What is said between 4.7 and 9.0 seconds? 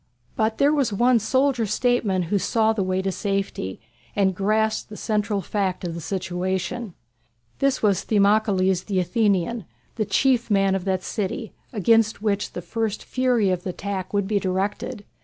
the central fact of the situation. This was Themistocles the